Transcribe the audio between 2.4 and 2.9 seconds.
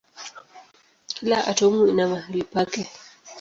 pake.